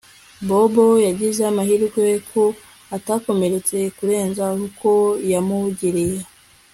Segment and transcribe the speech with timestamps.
[0.47, 2.43] Bobo yagize amahirwe ko
[2.97, 4.89] atakomeretse kurenza uko
[5.31, 6.19] yamugiriye